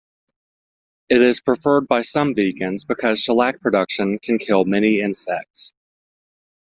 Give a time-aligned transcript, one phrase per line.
[1.09, 5.73] It is preferred by some vegans because shellac production can kill many insects.